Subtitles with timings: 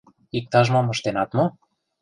[0.37, 1.45] —Иктаж-мом ыштенат мо?